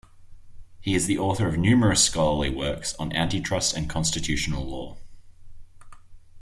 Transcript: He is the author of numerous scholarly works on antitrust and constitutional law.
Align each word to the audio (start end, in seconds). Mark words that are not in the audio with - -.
He 0.79 0.95
is 0.95 1.05
the 1.05 1.19
author 1.19 1.47
of 1.47 1.59
numerous 1.59 2.03
scholarly 2.03 2.49
works 2.49 2.95
on 2.97 3.15
antitrust 3.15 3.77
and 3.77 3.87
constitutional 3.87 4.65
law. 4.65 4.97